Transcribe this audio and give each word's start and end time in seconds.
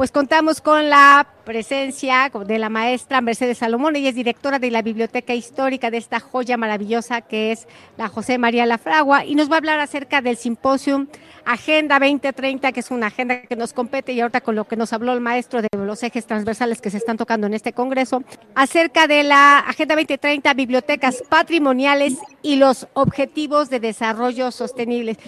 pues 0.00 0.12
contamos 0.12 0.62
con 0.62 0.88
la 0.88 1.26
presencia 1.44 2.32
de 2.46 2.58
la 2.58 2.70
maestra 2.70 3.20
Mercedes 3.20 3.58
Salomón, 3.58 3.96
ella 3.96 4.08
es 4.08 4.14
directora 4.14 4.58
de 4.58 4.70
la 4.70 4.80
Biblioteca 4.80 5.34
Histórica 5.34 5.90
de 5.90 5.98
esta 5.98 6.20
joya 6.20 6.56
maravillosa 6.56 7.20
que 7.20 7.52
es 7.52 7.68
la 7.98 8.08
José 8.08 8.38
María 8.38 8.64
Lafragua 8.64 9.26
y 9.26 9.34
nos 9.34 9.50
va 9.50 9.56
a 9.56 9.58
hablar 9.58 9.78
acerca 9.78 10.22
del 10.22 10.38
simposio 10.38 11.06
Agenda 11.44 11.98
2030, 11.98 12.72
que 12.72 12.80
es 12.80 12.90
una 12.90 13.08
agenda 13.08 13.42
que 13.42 13.56
nos 13.56 13.74
compete 13.74 14.14
y 14.14 14.22
ahorita 14.22 14.40
con 14.40 14.54
lo 14.54 14.66
que 14.66 14.74
nos 14.74 14.94
habló 14.94 15.12
el 15.12 15.20
maestro 15.20 15.60
de 15.60 15.68
los 15.76 16.02
ejes 16.02 16.24
transversales 16.24 16.80
que 16.80 16.88
se 16.88 16.96
están 16.96 17.18
tocando 17.18 17.46
en 17.46 17.52
este 17.52 17.74
congreso, 17.74 18.22
acerca 18.54 19.06
de 19.06 19.22
la 19.22 19.58
Agenda 19.58 19.96
2030, 19.96 20.54
bibliotecas 20.54 21.22
patrimoniales 21.28 22.16
y 22.40 22.56
los 22.56 22.88
objetivos 22.94 23.68
de 23.68 23.80
desarrollo 23.80 24.50
sostenibles. 24.50 25.18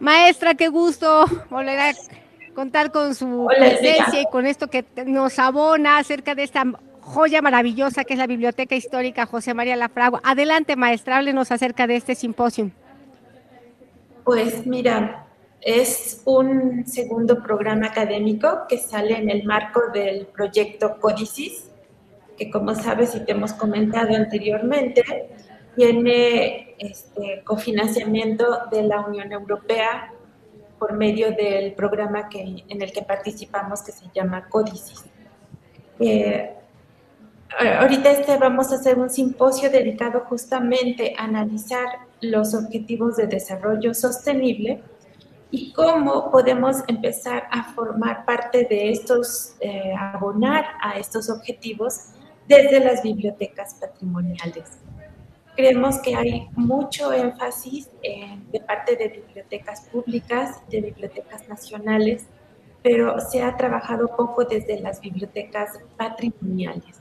Maestra, 0.00 0.54
qué 0.54 0.68
gusto 0.68 1.26
volver 1.50 1.78
a 1.78 1.92
contar 2.54 2.90
con 2.90 3.14
su 3.14 3.46
presencia 3.48 4.22
y 4.22 4.26
con 4.30 4.46
esto 4.46 4.68
que 4.68 4.84
nos 5.04 5.38
abona 5.38 5.98
acerca 5.98 6.34
de 6.34 6.44
esta 6.44 6.64
joya 7.00 7.42
maravillosa 7.42 8.04
que 8.04 8.14
es 8.14 8.18
la 8.18 8.26
Biblioteca 8.26 8.74
Histórica 8.74 9.26
José 9.26 9.52
María 9.52 9.76
Lafragua. 9.76 10.20
Adelante, 10.24 10.76
maestra, 10.76 11.18
háblenos 11.18 11.52
acerca 11.52 11.86
de 11.86 11.96
este 11.96 12.14
simposio. 12.14 12.70
Pues 14.24 14.66
mira, 14.66 15.26
es 15.60 16.22
un 16.24 16.86
segundo 16.86 17.42
programa 17.42 17.88
académico 17.88 18.62
que 18.68 18.78
sale 18.78 19.18
en 19.18 19.28
el 19.28 19.44
marco 19.44 19.82
del 19.92 20.26
proyecto 20.26 20.98
Códicis, 20.98 21.70
que 22.38 22.50
como 22.50 22.74
sabes 22.74 23.14
y 23.14 23.20
te 23.20 23.32
hemos 23.32 23.52
comentado 23.52 24.14
anteriormente, 24.14 25.02
tiene 25.76 26.74
este, 26.78 27.42
cofinanciamiento 27.44 28.44
de 28.70 28.84
la 28.84 29.00
Unión 29.00 29.30
Europea 29.32 30.13
por 30.78 30.92
medio 30.92 31.32
del 31.32 31.72
programa 31.74 32.28
que, 32.28 32.64
en 32.68 32.82
el 32.82 32.92
que 32.92 33.02
participamos 33.02 33.82
que 33.82 33.92
se 33.92 34.06
llama 34.14 34.48
Códicis. 34.48 35.04
Eh, 36.00 36.54
ahorita 37.78 38.10
este 38.10 38.36
vamos 38.36 38.72
a 38.72 38.76
hacer 38.76 38.98
un 38.98 39.10
simposio 39.10 39.70
dedicado 39.70 40.20
justamente 40.28 41.14
a 41.16 41.24
analizar 41.24 41.86
los 42.20 42.54
objetivos 42.54 43.16
de 43.16 43.26
desarrollo 43.26 43.94
sostenible 43.94 44.82
y 45.50 45.72
cómo 45.72 46.30
podemos 46.32 46.78
empezar 46.88 47.44
a 47.50 47.72
formar 47.74 48.24
parte 48.24 48.66
de 48.68 48.90
estos, 48.90 49.54
eh, 49.60 49.94
abonar 49.96 50.64
a 50.82 50.98
estos 50.98 51.30
objetivos 51.30 52.06
desde 52.48 52.80
las 52.80 53.02
bibliotecas 53.02 53.74
patrimoniales. 53.74 54.78
Creemos 55.56 55.98
que 56.00 56.16
hay 56.16 56.48
mucho 56.56 57.12
énfasis 57.12 57.88
de 58.02 58.60
parte 58.60 58.96
de 58.96 59.08
bibliotecas 59.08 59.82
públicas, 59.92 60.60
de 60.68 60.80
bibliotecas 60.80 61.48
nacionales, 61.48 62.26
pero 62.82 63.18
se 63.20 63.42
ha 63.42 63.56
trabajado 63.56 64.08
poco 64.16 64.44
desde 64.44 64.80
las 64.80 65.00
bibliotecas 65.00 65.78
patrimoniales. 65.96 67.00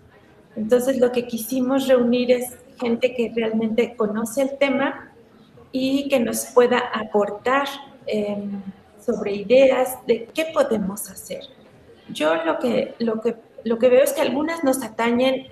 Entonces 0.55 0.97
lo 0.99 1.11
que 1.11 1.27
quisimos 1.27 1.87
reunir 1.87 2.31
es 2.31 2.57
gente 2.79 3.13
que 3.15 3.31
realmente 3.35 3.95
conoce 3.95 4.43
el 4.43 4.57
tema 4.57 5.11
y 5.71 6.07
que 6.07 6.19
nos 6.19 6.45
pueda 6.45 6.79
aportar 6.93 7.67
em, 8.05 8.61
sobre 9.03 9.33
ideas 9.33 9.97
de 10.05 10.25
qué 10.33 10.45
podemos 10.53 11.09
hacer. 11.09 11.41
Yo 12.09 12.35
lo 12.45 12.59
que, 12.59 12.93
lo, 12.99 13.19
que, 13.19 13.35
lo 13.63 13.79
que 13.79 13.89
veo 13.89 14.03
es 14.03 14.13
que 14.13 14.21
algunas 14.21 14.63
nos 14.63 14.83
atañen 14.83 15.47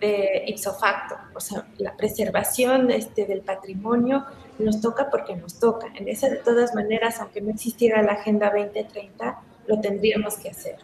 de 0.00 0.44
ipso 0.46 0.74
facto, 0.74 1.14
o 1.34 1.40
sea, 1.40 1.66
la 1.78 1.96
preservación 1.96 2.90
este, 2.90 3.24
del 3.24 3.40
patrimonio 3.40 4.24
nos 4.58 4.80
toca 4.80 5.08
porque 5.10 5.36
nos 5.36 5.58
toca. 5.58 5.88
En 5.94 6.08
esa, 6.08 6.28
de 6.28 6.36
todas 6.36 6.74
maneras, 6.74 7.20
aunque 7.20 7.40
no 7.40 7.50
existiera 7.50 8.02
la 8.02 8.12
Agenda 8.12 8.50
2030, 8.54 9.40
lo 9.66 9.80
tendríamos 9.80 10.36
que 10.36 10.50
hacer. 10.50 10.76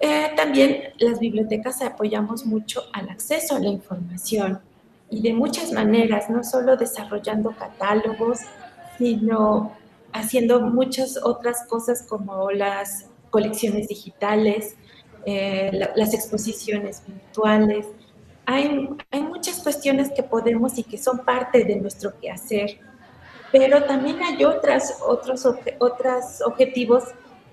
Eh, 0.00 0.32
también 0.36 0.94
las 0.98 1.18
bibliotecas 1.18 1.82
apoyamos 1.82 2.46
mucho 2.46 2.84
al 2.92 3.10
acceso 3.10 3.56
a 3.56 3.60
la 3.60 3.68
información 3.68 4.60
y 5.10 5.20
de 5.22 5.34
muchas 5.34 5.72
maneras, 5.72 6.30
no 6.30 6.44
solo 6.44 6.76
desarrollando 6.76 7.50
catálogos, 7.50 8.38
sino 8.96 9.72
haciendo 10.12 10.60
muchas 10.60 11.18
otras 11.22 11.66
cosas 11.66 12.02
como 12.02 12.50
las 12.50 13.06
colecciones 13.30 13.88
digitales, 13.88 14.76
eh, 15.26 15.70
las 15.94 16.14
exposiciones 16.14 17.02
virtuales. 17.06 17.86
Hay, 18.46 18.88
hay 19.10 19.22
muchas 19.22 19.60
cuestiones 19.60 20.10
que 20.10 20.22
podemos 20.22 20.78
y 20.78 20.84
que 20.84 20.98
son 20.98 21.18
parte 21.20 21.64
de 21.64 21.76
nuestro 21.76 22.18
quehacer, 22.18 22.78
pero 23.52 23.82
también 23.84 24.22
hay 24.22 24.44
otras, 24.44 25.00
otros 25.06 25.46
otros 25.78 26.40
objetivos 26.44 27.04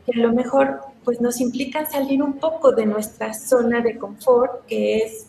que 0.06 0.20
a 0.20 0.24
lo 0.24 0.32
mejor 0.32 0.82
pues, 1.04 1.22
nos 1.22 1.40
implican 1.42 1.90
salir 1.90 2.22
un 2.22 2.34
poco 2.34 2.72
de 2.72 2.86
nuestra 2.86 3.34
zona 3.34 3.82
de 3.82 3.98
confort, 3.98 4.66
que 4.66 4.98
es, 4.98 5.28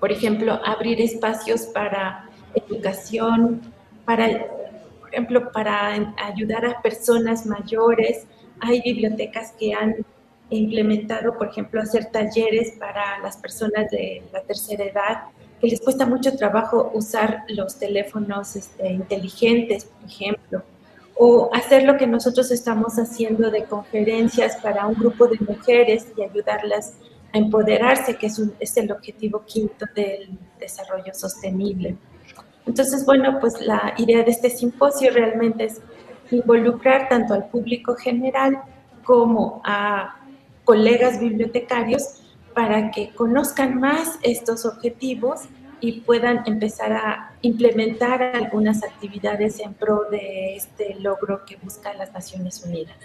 por 0.00 0.12
ejemplo, 0.12 0.60
abrir 0.64 1.00
espacios 1.00 1.62
para 1.62 2.28
educación, 2.54 3.62
para, 4.04 4.46
por 5.00 5.12
ejemplo, 5.12 5.52
para 5.52 6.14
ayudar 6.24 6.66
a 6.66 6.82
personas 6.82 7.46
mayores. 7.46 8.26
Hay 8.60 8.80
bibliotecas 8.80 9.52
que 9.58 9.74
han 9.74 9.96
implementado, 10.50 11.36
por 11.36 11.48
ejemplo, 11.48 11.80
hacer 11.80 12.06
talleres 12.06 12.72
para 12.78 13.18
las 13.20 13.36
personas 13.36 13.90
de 13.90 14.22
la 14.32 14.40
tercera 14.42 14.84
edad, 14.84 15.24
que 15.60 15.68
les 15.68 15.80
cuesta 15.80 16.06
mucho 16.06 16.36
trabajo 16.36 16.90
usar 16.94 17.44
los 17.48 17.78
teléfonos 17.78 18.56
este, 18.56 18.92
inteligentes, 18.92 19.86
por 19.86 20.08
ejemplo, 20.08 20.62
o 21.16 21.50
hacer 21.52 21.84
lo 21.84 21.96
que 21.96 22.06
nosotros 22.06 22.50
estamos 22.50 22.96
haciendo 22.96 23.50
de 23.50 23.64
conferencias 23.64 24.56
para 24.56 24.86
un 24.86 24.94
grupo 24.94 25.26
de 25.26 25.38
mujeres 25.40 26.06
y 26.16 26.22
ayudarlas 26.22 26.94
a 27.32 27.38
empoderarse, 27.38 28.16
que 28.16 28.26
es, 28.26 28.40
es 28.60 28.76
el 28.76 28.92
objetivo 28.92 29.42
quinto 29.46 29.86
del 29.94 30.38
desarrollo 30.60 31.14
sostenible. 31.14 31.96
Entonces, 32.66 33.04
bueno, 33.06 33.38
pues 33.40 33.60
la 33.64 33.94
idea 33.96 34.22
de 34.22 34.30
este 34.30 34.50
simposio 34.50 35.10
realmente 35.12 35.64
es 35.64 35.80
involucrar 36.30 37.08
tanto 37.08 37.32
al 37.32 37.48
público 37.48 37.94
general 37.94 38.60
como 39.04 39.62
a 39.64 40.16
colegas 40.66 41.18
bibliotecarios 41.18 42.20
para 42.52 42.90
que 42.90 43.14
conozcan 43.14 43.80
más 43.80 44.18
estos 44.22 44.66
objetivos 44.66 45.42
y 45.80 46.00
puedan 46.00 46.42
empezar 46.46 46.92
a 46.92 47.32
implementar 47.42 48.22
algunas 48.22 48.82
actividades 48.82 49.60
en 49.60 49.74
pro 49.74 50.04
de 50.10 50.56
este 50.56 50.96
logro 50.96 51.44
que 51.46 51.56
buscan 51.56 51.96
las 51.96 52.12
Naciones 52.12 52.62
Unidas. 52.64 52.96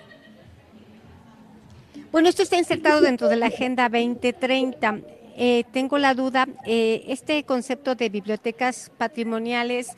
Bueno, 2.11 2.27
esto 2.27 2.43
está 2.43 2.57
insertado 2.57 3.01
dentro 3.01 3.29
de 3.29 3.35
la 3.37 3.47
Agenda 3.47 3.87
2030. 3.87 4.99
Eh, 5.37 5.63
tengo 5.71 5.97
la 5.97 6.13
duda, 6.13 6.47
eh, 6.65 7.03
este 7.07 7.43
concepto 7.43 7.95
de 7.95 8.09
bibliotecas 8.09 8.91
patrimoniales 8.97 9.89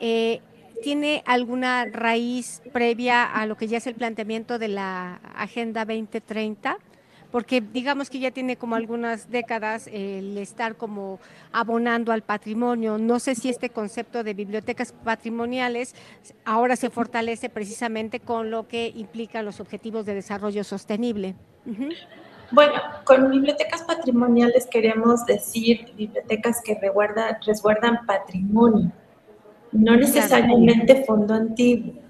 eh, 0.00 0.40
tiene 0.82 1.22
alguna 1.24 1.86
raíz 1.86 2.60
previa 2.72 3.24
a 3.24 3.46
lo 3.46 3.56
que 3.56 3.68
ya 3.68 3.78
es 3.78 3.86
el 3.86 3.94
planteamiento 3.94 4.58
de 4.58 4.68
la 4.68 5.20
Agenda 5.34 5.84
2030? 5.84 6.78
Porque 7.34 7.60
digamos 7.60 8.10
que 8.10 8.20
ya 8.20 8.30
tiene 8.30 8.54
como 8.54 8.76
algunas 8.76 9.28
décadas 9.28 9.88
el 9.92 10.38
estar 10.38 10.76
como 10.76 11.18
abonando 11.50 12.12
al 12.12 12.22
patrimonio. 12.22 12.96
No 12.96 13.18
sé 13.18 13.34
si 13.34 13.48
este 13.48 13.70
concepto 13.70 14.22
de 14.22 14.34
bibliotecas 14.34 14.92
patrimoniales 14.92 15.96
ahora 16.44 16.76
se 16.76 16.90
fortalece 16.90 17.48
precisamente 17.48 18.20
con 18.20 18.52
lo 18.52 18.68
que 18.68 18.92
implican 18.94 19.44
los 19.44 19.58
objetivos 19.58 20.06
de 20.06 20.14
desarrollo 20.14 20.62
sostenible. 20.62 21.34
Bueno, 22.52 22.74
con 23.02 23.28
bibliotecas 23.28 23.82
patrimoniales 23.82 24.68
queremos 24.70 25.26
decir 25.26 25.92
bibliotecas 25.96 26.62
que 26.64 26.78
resguardan 26.80 28.06
patrimonio, 28.06 28.92
no 29.72 29.96
necesariamente 29.96 31.04
fondo 31.04 31.34
antiguo 31.34 32.03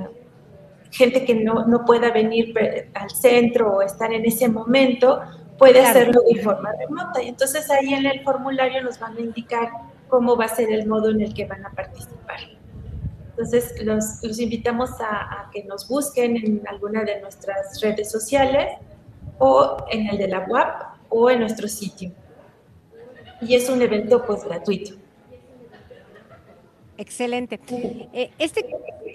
gente 0.91 1.25
que 1.25 1.35
no, 1.35 1.65
no 1.67 1.85
pueda 1.85 2.11
venir 2.11 2.53
al 2.93 3.09
centro 3.09 3.77
o 3.77 3.81
estar 3.81 4.11
en 4.13 4.25
ese 4.25 4.47
momento, 4.49 5.21
puede 5.57 5.81
hacerlo 5.81 6.21
de 6.29 6.41
forma 6.41 6.71
remota. 6.77 7.21
Y 7.21 7.29
entonces 7.29 7.69
ahí 7.69 7.93
en 7.93 8.05
el 8.05 8.21
formulario 8.23 8.81
nos 8.81 8.99
van 8.99 9.17
a 9.17 9.21
indicar 9.21 9.69
cómo 10.11 10.35
va 10.35 10.45
a 10.45 10.55
ser 10.55 10.71
el 10.71 10.85
modo 10.85 11.09
en 11.09 11.21
el 11.21 11.33
que 11.33 11.45
van 11.45 11.65
a 11.65 11.71
participar. 11.71 12.39
Entonces 13.29 13.73
los, 13.83 14.21
los 14.21 14.39
invitamos 14.39 14.91
a, 15.01 15.45
a, 15.45 15.49
que 15.51 15.63
nos 15.63 15.87
busquen 15.87 16.35
en 16.37 16.61
alguna 16.67 17.03
de 17.03 17.19
nuestras 17.21 17.81
redes 17.81 18.11
sociales 18.11 18.77
o 19.39 19.77
en 19.89 20.07
el 20.07 20.17
de 20.19 20.27
la 20.27 20.41
WAP 20.41 20.83
o 21.09 21.31
en 21.31 21.39
nuestro 21.39 21.67
sitio. 21.67 22.11
Y 23.41 23.55
es 23.55 23.69
un 23.69 23.81
evento 23.81 24.23
pues 24.27 24.43
gratuito. 24.43 25.01
Excelente. 27.01 27.59
Eh, 28.13 28.29
este, 28.37 28.63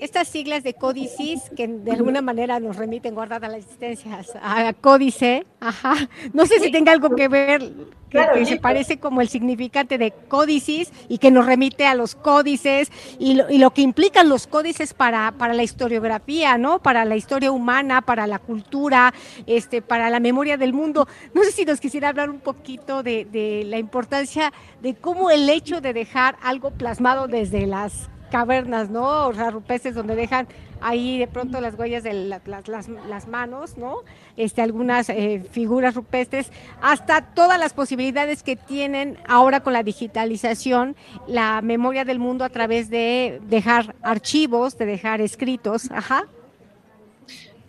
estas 0.01 0.27
siglas 0.27 0.65
de 0.65 0.75
códices, 0.75 1.51
que 1.57 1.69
de 1.69 1.93
alguna 1.93 2.21
manera 2.21 2.59
nos 2.59 2.75
remiten, 2.75 3.15
guardada 3.15 3.49
la 3.49 3.59
existencia, 3.59 4.25
a 4.43 4.73
códice, 4.73 5.47
ajá, 5.61 5.95
no 6.33 6.47
sé 6.47 6.59
si 6.59 6.73
tenga 6.73 6.91
algo 6.91 7.15
que 7.15 7.29
ver, 7.29 7.63
que, 8.11 8.47
se 8.47 8.57
parece 8.57 8.99
como 8.99 9.21
el 9.21 9.29
significante 9.29 9.99
de 9.99 10.13
códices 10.13 10.93
y 11.09 11.19
que 11.19 11.31
nos 11.31 11.47
remite 11.47 11.87
a 11.87 11.95
los 11.95 12.15
códices 12.15 12.91
y 13.19 13.35
lo, 13.35 13.51
y 13.51 13.59
lo 13.59 13.71
que 13.71 13.83
implican 13.83 14.29
los 14.29 14.47
códices 14.47 14.95
para, 14.95 15.33
para, 15.33 15.55
la 15.55 15.63
historiografía, 15.63 16.59
¿no? 16.59 16.81
Para 16.81 17.05
la 17.05 17.17
historia 17.17 17.51
humana, 17.51 18.03
para 18.03 18.27
la 18.27 18.39
cultura, 18.39 19.13
este, 19.47 19.83
para 19.83 20.11
la 20.11 20.21
memoria 20.21 20.57
del 20.57 20.73
mundo. 20.73 21.09
No 21.35 21.43
sé 21.45 21.53
si 21.53 21.65
nos 21.65 21.81
quisiera 21.81 22.09
hablar 22.09 22.31
un 22.31 22.41
poquito 22.41 23.03
de, 23.03 23.25
de 23.25 23.65
la 23.65 23.79
importancia 23.79 24.53
de 24.83 24.95
cómo 24.95 25.31
el 25.31 25.49
hecho 25.49 25.81
de 25.81 25.93
dejar 25.93 26.37
algo 26.43 26.71
plasmado 26.71 27.27
desde 27.29 27.67
las 27.67 28.09
cavernas, 28.31 28.91
¿no? 28.91 29.29
O 29.29 29.35
sea, 29.35 29.51
rupestres 29.51 29.95
donde 29.95 30.15
dejan 30.15 30.47
ahí 30.81 31.19
de 31.19 31.27
pronto 31.27 31.61
las 31.61 31.75
huellas 31.75 32.03
de 32.03 32.13
las, 32.13 32.69
las, 32.69 32.89
las 32.89 33.29
manos, 33.29 33.77
¿no? 33.77 33.99
Este, 34.37 34.63
algunas 34.63 35.09
eh, 35.09 35.43
figuras 35.51 35.95
rupestres, 35.95 36.51
hasta 36.83 37.23
todas 37.23 37.59
las 37.59 37.73
posibilidades 37.73 38.43
que 38.43 38.57
tienen 38.57 39.19
ahora 39.27 39.61
con 39.61 39.73
la 39.73 39.83
digitalización, 39.83 40.97
la 41.27 41.63
memoria 41.63 42.05
del 42.05 42.19
mundo 42.19 42.45
a 42.45 42.49
través 42.49 42.91
de 42.91 43.41
dejar 43.49 43.95
archivos, 44.03 44.77
de 44.79 44.87
dejar 44.87 45.21
escritos, 45.21 45.91
ajá. 45.91 46.27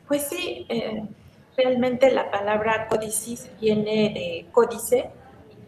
Pues 0.08 0.28
sí, 0.28 0.66
eh, 0.70 1.04
realmente 1.58 2.12
la 2.12 2.32
palabra 2.32 2.88
codicis 2.88 3.50
viene 3.60 4.12
de 4.14 4.46
códice 4.52 5.10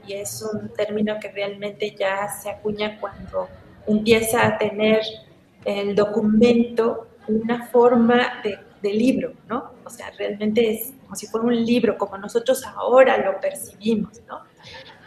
y 0.07 0.13
es 0.13 0.41
un 0.41 0.69
término 0.69 1.19
que 1.19 1.29
realmente 1.29 1.95
ya 1.97 2.29
se 2.29 2.49
acuña 2.49 2.99
cuando 2.99 3.49
empieza 3.89 4.45
a 4.45 4.57
tener 4.57 5.01
el 5.65 5.95
documento 5.95 7.07
una 7.27 7.67
forma 7.67 8.41
de, 8.43 8.57
de, 8.81 8.93
libro, 8.93 9.33
¿no? 9.47 9.73
O 9.85 9.89
sea, 9.89 10.11
realmente 10.17 10.71
es 10.71 10.93
como 11.01 11.15
si 11.15 11.27
fuera 11.27 11.47
un 11.47 11.65
libro, 11.65 11.97
como 11.97 12.17
nosotros 12.17 12.63
ahora 12.65 13.17
lo 13.17 13.39
percibimos, 13.39 14.21
¿no? 14.27 14.39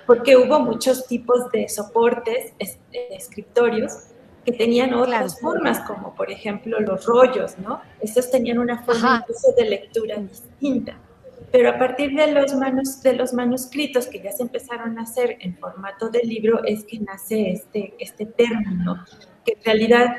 Porque 0.06 0.36
hubo 0.36 0.60
muchos 0.60 1.06
tipos 1.06 1.50
de 1.52 1.68
soportes, 1.68 2.52
escritorios, 3.10 4.12
que 4.44 4.52
tenían 4.52 4.92
otras 4.94 5.40
formas, 5.40 5.80
como 5.80 6.14
por 6.14 6.30
ejemplo 6.30 6.80
los 6.80 7.06
rollos, 7.06 7.58
¿no? 7.58 7.80
Estos 8.00 8.30
tenían 8.30 8.58
una 8.58 8.82
forma 8.82 9.24
de 9.56 9.64
lectura 9.64 10.16
distinta. 10.16 10.96
Pero 11.52 11.68
a 11.68 11.78
partir 11.78 12.14
de 12.14 12.32
los, 12.32 12.54
manus, 12.54 13.02
de 13.02 13.12
los 13.12 13.34
manuscritos 13.34 14.06
que 14.06 14.22
ya 14.22 14.32
se 14.32 14.42
empezaron 14.42 14.98
a 14.98 15.02
hacer 15.02 15.36
en 15.40 15.56
formato 15.58 16.08
de 16.08 16.22
libro 16.22 16.64
es 16.64 16.84
que 16.84 16.98
nace 16.98 17.52
este, 17.52 17.94
este 17.98 18.24
término, 18.24 19.04
que 19.44 19.52
en 19.52 19.62
realidad 19.62 20.16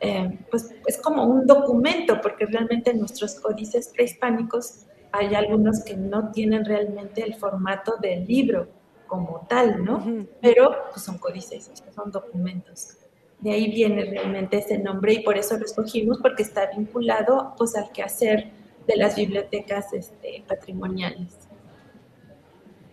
eh, 0.00 0.38
pues, 0.50 0.74
es 0.84 1.00
como 1.00 1.24
un 1.24 1.46
documento, 1.46 2.20
porque 2.20 2.46
realmente 2.46 2.90
en 2.90 2.98
nuestros 2.98 3.36
códices 3.36 3.88
prehispánicos 3.94 4.86
hay 5.12 5.34
algunos 5.36 5.84
que 5.84 5.96
no 5.96 6.32
tienen 6.32 6.64
realmente 6.64 7.22
el 7.22 7.36
formato 7.36 7.94
del 8.02 8.26
libro 8.26 8.66
como 9.06 9.46
tal, 9.48 9.84
¿no? 9.84 10.04
Pero 10.40 10.74
pues, 10.90 11.04
son 11.04 11.18
códices, 11.18 11.70
son 11.94 12.10
documentos. 12.10 12.96
De 13.38 13.52
ahí 13.52 13.70
viene 13.70 14.04
realmente 14.06 14.58
ese 14.58 14.78
nombre 14.78 15.12
y 15.12 15.22
por 15.22 15.38
eso 15.38 15.56
lo 15.56 15.64
escogimos, 15.64 16.18
porque 16.18 16.42
está 16.42 16.68
vinculado 16.76 17.54
pues 17.56 17.76
al 17.76 17.92
quehacer 17.92 18.50
de 18.86 18.96
las 18.96 19.16
bibliotecas 19.16 19.92
este, 19.92 20.44
patrimoniales. 20.46 21.48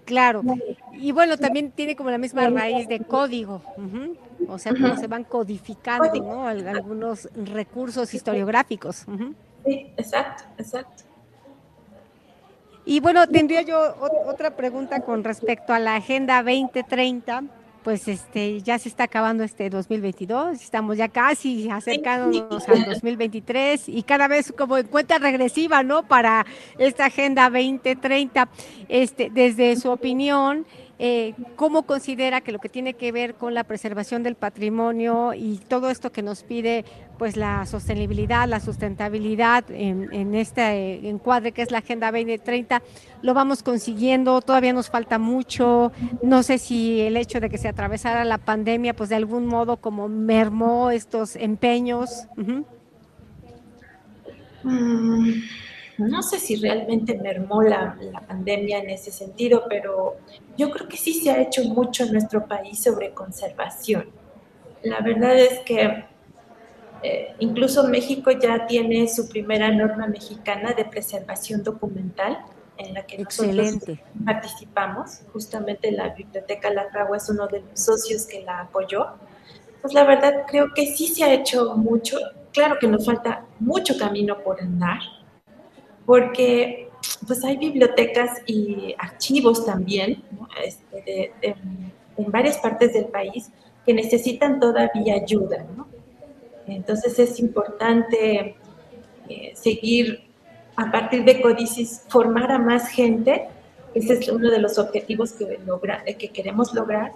Claro. 0.06 0.44
Y 0.94 1.12
bueno, 1.12 1.38
también 1.38 1.72
tiene 1.72 1.96
como 1.96 2.10
la 2.10 2.18
misma 2.18 2.50
raíz 2.50 2.88
de 2.88 3.00
código. 3.00 3.62
O 4.48 4.58
sea, 4.58 4.74
cómo 4.74 4.98
se 4.98 5.08
van 5.08 5.24
codificando 5.24 6.14
¿no? 6.16 6.48
algunos 6.48 7.30
recursos 7.34 8.14
historiográficos. 8.14 9.06
Sí, 9.66 9.94
exacto, 9.96 10.44
exacto. 10.58 11.04
Y 12.84 13.00
bueno, 13.00 13.28
tendría 13.28 13.62
yo 13.62 13.96
otra 14.26 14.56
pregunta 14.56 15.02
con 15.02 15.24
respecto 15.24 15.72
a 15.72 15.80
la 15.80 15.96
Agenda 15.96 16.44
2030 16.44 17.44
pues 17.84 18.08
este 18.08 18.62
ya 18.62 18.78
se 18.80 18.90
está 18.90 19.06
acabando 19.06 19.44
este 19.44 19.70
2022, 19.70 20.62
estamos 20.62 20.98
ya 20.98 21.08
casi 21.10 21.70
acercándonos 21.70 22.68
al 22.70 22.86
2023 22.86 23.90
y 23.90 24.04
cada 24.04 24.28
vez 24.28 24.54
como 24.56 24.78
en 24.78 24.88
cuenta 24.88 25.18
regresiva, 25.18 25.84
¿no? 25.84 26.04
Para 26.04 26.46
esta 26.78 27.06
agenda 27.06 27.50
2030, 27.50 28.50
este 28.90 29.30
desde 29.30 29.76
su 29.76 29.90
opinión, 29.90 30.66
eh, 31.04 31.34
¿cómo 31.56 31.88
considera 31.88 32.42
que 32.42 32.52
lo 32.52 32.60
que 32.60 32.70
tiene 32.70 32.94
que 32.94 33.12
ver 33.12 33.34
con 33.34 33.56
la 33.56 33.64
preservación 33.64 34.22
del 34.22 34.36
patrimonio 34.36 35.34
y 35.34 35.58
todo 35.58 35.90
esto 35.90 36.12
que 36.12 36.22
nos 36.22 36.44
pide 36.44 36.86
pues 37.18 37.38
la 37.38 37.66
sostenibilidad, 37.66 38.48
la 38.48 38.60
sustentabilidad 38.60 39.64
en, 39.72 40.36
este 40.36 41.10
encuadre 41.10 41.54
que 41.54 41.64
es 41.64 41.72
la 41.72 41.80
Agenda 41.80 42.12
2030, 42.12 42.84
lo 43.24 43.34
vamos 43.34 43.64
consiguiendo, 43.64 44.42
todavía 44.42 44.74
nos 44.74 44.92
falta 44.92 45.18
mucho, 45.18 45.92
no 46.22 46.44
sé 46.44 46.60
si 46.60 47.02
el 47.02 47.18
hecho 47.18 47.40
de 47.40 47.50
que 47.50 47.58
se 47.58 47.68
atravesara 47.68 48.24
la 48.24 48.38
pandemia 48.38 48.96
pues 48.96 49.10
de 49.10 49.16
algún 49.16 49.48
modo 49.48 49.78
como 49.78 50.08
mermó 50.08 50.92
estos 50.92 51.36
empeños. 51.36 52.28
Uh 52.38 52.64
no 56.08 56.24
sé 56.24 56.40
si 56.40 56.56
realmente 56.56 57.18
mermó 57.18 57.62
la, 57.62 57.98
la, 58.00 58.22
pandemia 58.22 58.80
en 58.80 58.90
ese 58.90 59.12
sentido, 59.12 59.66
pero 59.70 60.18
yo 60.58 60.70
creo 60.72 60.88
que 60.88 60.98
sí 60.98 61.14
se 61.14 61.32
ha 61.32 61.42
hecho 61.42 61.64
mucho 61.66 62.04
en 62.04 62.14
nuestro 62.14 62.46
país 62.48 62.82
sobre 62.82 63.14
conservación. 63.14 64.10
La 64.84 65.02
verdad 65.02 65.38
es 65.38 65.60
que 65.60 66.06
eh, 67.04 67.36
incluso 67.40 67.88
México 67.88 68.32
ya 68.32 68.68
tiene 68.68 69.08
su 69.08 69.28
primera 69.28 69.72
norma 69.72 70.08
mexicana 70.08 70.74
de 70.74 70.86
preservación 70.86 71.64
documental 71.64 72.40
en 72.78 72.94
la 72.94 73.04
que 73.04 73.18
nosotros 73.18 73.76
participamos. 74.26 75.22
Justamente 75.34 75.92
la 75.92 76.10
Biblioteca 76.10 76.70
La 76.72 76.90
Fragua 76.90 77.18
es 77.18 77.30
uno 77.30 77.48
de 77.48 77.62
los 77.62 77.80
socios 77.80 78.26
que 78.26 78.42
la 78.42 78.62
apoyó. 78.62 79.08
Pues 79.82 79.94
la 79.94 80.04
verdad 80.04 80.46
creo 80.48 80.74
que 80.76 80.88
sí 80.88 81.08
se 81.08 81.24
ha 81.24 81.34
hecho 81.34 81.76
mucho. 81.76 82.18
Claro 82.54 82.78
que 82.80 82.88
nos 82.88 83.06
falta 83.06 83.46
mucho 83.60 83.98
camino 83.98 84.38
por 84.44 84.62
andar, 84.62 85.00
porque 86.12 86.90
pues 87.26 87.42
hay 87.46 87.56
bibliotecas 87.56 88.42
y 88.46 88.94
archivos 89.00 89.66
también 89.66 90.22
¿no? 90.32 90.46
este, 90.62 91.32
en 91.46 92.32
varias 92.34 92.58
partes 92.58 92.92
del 92.92 93.06
país 93.06 93.50
que 93.86 93.94
necesitan 93.94 94.60
todavía 94.60 95.14
ayuda. 95.16 95.66
Entonces 96.68 97.18
es 97.18 97.40
importante 97.40 98.58
eh, 99.30 99.54
seguir 99.56 100.26
a 100.76 100.92
partir 100.92 101.24
de 101.24 101.42
Codicis 101.42 102.04
formar 102.10 102.52
a 102.52 102.60
más 102.60 102.90
gente, 102.90 103.48
ese 103.94 104.16
es 104.16 104.28
uno 104.28 104.52
de 104.52 104.60
los 104.60 104.78
objetivos 104.80 105.32
que, 105.32 105.60
logra, 105.66 106.04
que 106.04 106.28
queremos 106.28 106.74
lograr, 106.74 107.14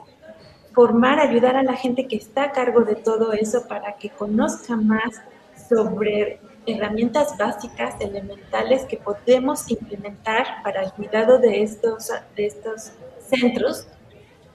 formar, 0.72 1.20
ayudar 1.20 1.58
a 1.58 1.64
la 1.64 1.74
gente 1.74 2.08
que 2.08 2.16
está 2.16 2.44
a 2.44 2.52
cargo 2.54 2.86
de 2.86 2.96
todo 2.96 3.34
eso 3.34 3.68
para 3.68 3.98
que 3.98 4.10
conozca 4.10 4.78
más 4.78 5.22
sobre 5.68 6.40
herramientas 6.66 7.38
básicas, 7.38 7.96
elementales 8.00 8.84
que 8.86 8.98
podemos 8.98 9.70
implementar 9.70 10.64
para 10.64 10.84
el 10.84 10.92
cuidado 10.92 11.38
de 11.40 11.64
estos, 11.64 12.10
de 12.36 12.46
estos 12.46 12.92
centros 13.20 13.88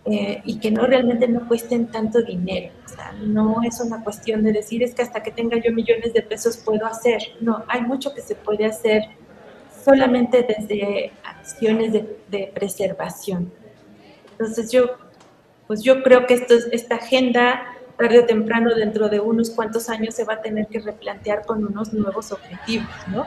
eh, 0.06 0.40
y 0.44 0.58
que 0.58 0.70
no 0.70 0.86
realmente 0.86 1.28
no 1.28 1.46
cuesten 1.46 1.88
tanto 1.88 2.22
dinero. 2.22 2.72
O 2.84 2.88
sea, 2.88 3.12
no 3.12 3.62
es 3.62 3.80
una 3.80 4.02
cuestión 4.02 4.42
de 4.42 4.52
decir 4.52 4.82
es 4.82 4.94
que 4.94 5.02
hasta 5.02 5.22
que 5.22 5.30
tenga 5.30 5.58
yo 5.58 5.72
millones 5.72 6.12
de 6.12 6.22
pesos 6.22 6.56
puedo 6.56 6.86
hacer. 6.86 7.20
No, 7.40 7.64
hay 7.68 7.82
mucho 7.82 8.14
que 8.14 8.22
se 8.22 8.34
puede 8.34 8.64
hacer 8.66 9.02
solamente 9.84 10.42
desde 10.42 11.12
acciones 11.24 11.92
de, 11.92 12.18
de 12.28 12.50
preservación. 12.54 13.52
Entonces 14.32 14.72
yo, 14.72 14.86
pues 15.66 15.82
yo 15.82 16.02
creo 16.02 16.26
que 16.26 16.34
esto, 16.34 16.54
esta 16.72 16.96
agenda 16.96 17.62
tarde 18.00 18.20
o 18.20 18.24
temprano, 18.24 18.74
dentro 18.74 19.10
de 19.10 19.20
unos 19.20 19.50
cuantos 19.50 19.90
años, 19.90 20.14
se 20.14 20.24
va 20.24 20.34
a 20.34 20.40
tener 20.40 20.66
que 20.68 20.80
replantear 20.80 21.44
con 21.44 21.64
unos 21.64 21.92
nuevos 21.92 22.32
objetivos, 22.32 22.88
¿no? 23.08 23.26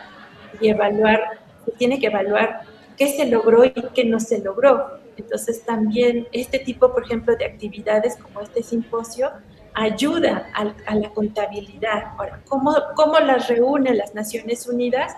Y 0.60 0.70
evaluar, 0.70 1.22
se 1.64 1.72
tiene 1.74 2.00
que 2.00 2.08
evaluar 2.08 2.62
qué 2.98 3.08
se 3.08 3.28
logró 3.28 3.64
y 3.66 3.72
qué 3.94 4.06
no 4.06 4.20
se 4.20 4.40
logró. 4.40 4.98
Entonces 5.16 5.64
también 5.64 6.28
este 6.32 6.58
tipo, 6.58 6.92
por 6.92 7.04
ejemplo, 7.04 7.36
de 7.36 7.46
actividades 7.46 8.18
como 8.18 8.42
este 8.42 8.64
simposio 8.64 9.30
ayuda 9.76 10.50
a, 10.54 10.96
la 10.96 11.10
contabilidad. 11.10 12.14
Ahora, 12.18 12.42
¿cómo, 12.48 12.76
¿cómo, 12.96 13.20
las 13.20 13.48
reúne 13.48 13.94
las 13.94 14.16
Naciones 14.16 14.68
Unidas? 14.68 15.14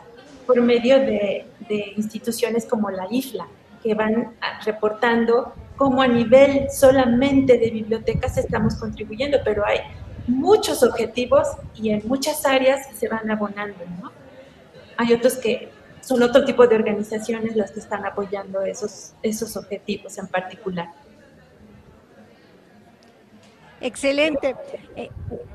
Por 0.46 0.62
medio 0.62 1.00
de, 1.00 1.46
de 1.70 1.94
instituciones 1.96 2.66
como 2.66 2.92
la 2.92 3.08
IFLA, 3.10 3.48
que 3.82 3.94
van 3.94 4.34
reportando 4.66 5.54
cómo 5.76 6.02
a 6.02 6.08
nivel 6.08 6.70
solamente 6.72 7.58
de 7.58 7.70
bibliotecas 7.70 8.38
estamos 8.38 8.76
contribuyendo, 8.76 9.40
pero 9.44 9.66
hay 9.66 9.80
muchos 10.28 10.84
objetivos 10.84 11.48
y 11.76 11.90
en 11.90 12.02
muchas 12.08 12.46
áreas 12.46 12.88
se 12.96 13.08
van 13.08 13.30
abonando, 13.30 13.84
¿no? 14.02 14.12
Hay 14.98 15.14
otros 15.14 15.36
que 15.36 15.70
son 16.02 16.22
otro 16.24 16.46
tipo 16.46 16.66
de 16.68 16.76
organizaciones 16.76 17.56
las 17.56 17.72
que 17.72 17.80
están 17.80 18.06
apoyando 18.06 18.62
esos, 18.62 19.14
esos 19.24 19.58
objetivos 19.58 20.18
en 20.18 20.28
particular. 20.28 20.88
Excelente. 23.82 24.56
Eh, 24.96 25.10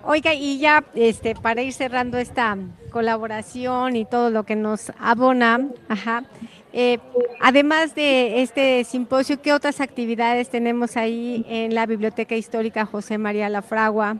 oiga, 0.04 0.34
y 0.34 0.58
ya 0.58 0.84
este, 0.94 1.34
para 1.34 1.62
ir 1.62 1.72
cerrando 1.72 2.18
esta 2.18 2.56
colaboración 2.90 3.96
y 3.96 4.04
todo 4.04 4.30
lo 4.30 4.44
que 4.44 4.56
nos 4.56 4.92
abona, 4.98 5.68
ajá, 5.88 6.24
eh, 6.72 6.98
además 7.40 7.94
de 7.94 8.42
este 8.42 8.84
simposio, 8.84 9.40
¿qué 9.42 9.52
otras 9.52 9.80
actividades 9.80 10.48
tenemos 10.48 10.96
ahí 10.96 11.44
en 11.48 11.74
la 11.74 11.86
Biblioteca 11.86 12.36
Histórica 12.36 12.86
José 12.86 13.18
María 13.18 13.48
Lafragua? 13.48 14.18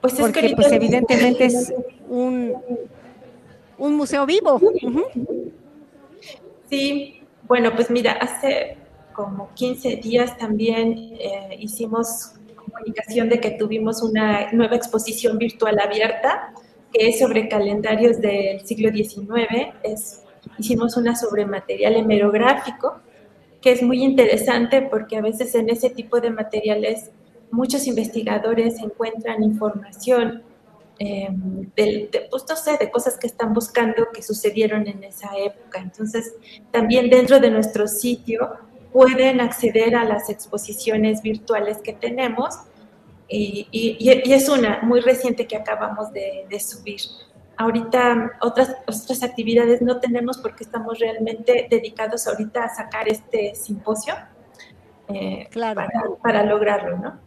Pues 0.00 0.14
Porque 0.14 0.52
pues 0.54 0.70
evidentemente 0.70 1.46
es 1.46 1.72
un, 2.08 2.54
un 3.78 3.96
museo 3.96 4.26
vivo. 4.26 4.60
Sí, 6.68 7.20
bueno, 7.48 7.74
pues 7.74 7.90
mira, 7.90 8.12
hace 8.12 8.76
como 9.12 9.50
15 9.54 9.96
días 9.96 10.36
también 10.36 11.14
eh, 11.18 11.56
hicimos 11.60 12.32
comunicación 12.56 13.28
de 13.28 13.40
que 13.40 13.52
tuvimos 13.52 14.02
una 14.02 14.50
nueva 14.52 14.76
exposición 14.76 15.38
virtual 15.38 15.78
abierta 15.78 16.52
que 16.92 17.08
es 17.08 17.18
sobre 17.18 17.48
calendarios 17.48 18.20
del 18.20 18.64
siglo 18.66 18.90
XIX. 18.90 19.74
Es 19.82 20.23
hicimos 20.58 20.96
una 20.96 21.16
sobre 21.16 21.46
material 21.46 21.96
hemerográfico, 21.96 23.00
que 23.60 23.72
es 23.72 23.82
muy 23.82 24.02
interesante 24.02 24.82
porque 24.82 25.16
a 25.16 25.22
veces 25.22 25.54
en 25.54 25.70
ese 25.70 25.90
tipo 25.90 26.20
de 26.20 26.30
materiales 26.30 27.10
muchos 27.50 27.86
investigadores 27.86 28.80
encuentran 28.82 29.42
información 29.42 30.42
eh, 30.98 31.28
de, 31.76 32.28
pues, 32.30 32.44
de 32.78 32.90
cosas 32.90 33.18
que 33.18 33.26
están 33.26 33.52
buscando 33.52 34.08
que 34.12 34.22
sucedieron 34.22 34.86
en 34.86 35.02
esa 35.02 35.30
época. 35.36 35.80
Entonces, 35.80 36.34
también 36.70 37.10
dentro 37.10 37.40
de 37.40 37.50
nuestro 37.50 37.88
sitio 37.88 38.50
pueden 38.92 39.40
acceder 39.40 39.96
a 39.96 40.04
las 40.04 40.30
exposiciones 40.30 41.22
virtuales 41.22 41.78
que 41.78 41.94
tenemos 41.94 42.54
y, 43.26 43.66
es 44.32 44.48
una 44.48 44.80
muy 44.82 45.00
reciente 45.00 45.46
que 45.46 45.56
acabamos 45.56 46.12
de 46.12 46.60
subir. 46.60 47.00
Ahorita 47.56 48.32
otras, 48.40 48.76
otras 48.86 49.22
actividades 49.22 49.80
no 49.80 50.00
tenemos 50.00 50.38
porque 50.38 50.64
estamos 50.64 50.98
realmente 50.98 51.68
dedicados 51.70 52.26
ahorita 52.26 52.64
a 52.64 52.68
sacar 52.74 53.08
este 53.08 53.54
simposio 53.54 54.14
eh, 55.08 55.48
para, 55.52 55.88
para 56.22 56.42
lograrlo, 56.44 56.98
¿no? 56.98 57.24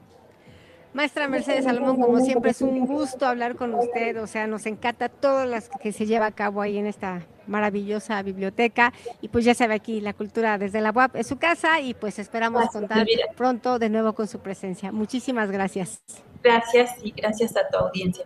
Maestra 0.98 1.27
Mercedes 1.27 1.65
Salomón, 1.65 2.01
como 2.01 2.19
siempre 2.22 2.50
es 2.50 2.62
un 2.63 2.88
gusto 2.88 3.27
hablar 3.27 3.55
con 3.55 3.75
usted, 3.75 4.19
o 4.19 4.25
sea, 4.25 4.48
nos 4.48 4.65
encanta 4.65 5.10
todo 5.10 5.46
lo 5.46 5.55
que 5.79 5.91
se 5.91 6.07
lleva 6.07 6.25
a 6.25 6.31
cabo 6.31 6.60
ahí 6.60 6.79
en 6.79 6.88
esta 6.88 7.22
maravillosa 7.46 8.19
biblioteca 8.24 8.91
y 9.22 9.27
pues 9.27 9.46
ya 9.46 9.53
sabe 9.53 9.75
aquí 9.75 10.01
la 10.01 10.13
cultura 10.13 10.57
desde 10.57 10.81
la 10.81 10.89
UAP 10.89 11.17
es 11.17 11.27
su 11.27 11.38
casa 11.38 11.79
y 11.81 11.93
pues 11.93 12.17
esperamos 12.17 12.67
contar 12.69 13.05
pronto 13.36 13.77
de 13.77 13.89
nuevo 13.89 14.13
con 14.13 14.27
su 14.27 14.39
presencia. 14.39 14.91
Muchísimas 14.91 15.51
gracias. 15.51 16.01
Gracias 16.41 16.96
y 17.03 17.12
gracias 17.12 17.55
a 17.55 17.67
tu 17.67 17.77
audiencia. 17.77 18.25